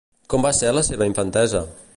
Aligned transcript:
Com 0.33 0.45
va 0.47 0.53
ser 0.61 0.71
la 0.77 0.83
seva 0.89 1.11
infantesa? 1.13 1.67